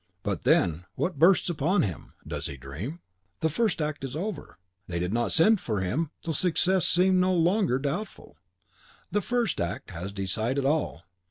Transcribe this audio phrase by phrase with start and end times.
[0.23, 2.13] But then, what bursts upon him!
[2.25, 3.01] Does he dream?
[3.41, 7.35] The first act is over (they did not send for him till success seemed no
[7.35, 8.37] longer doubtful);
[9.11, 11.03] the first act has decided all.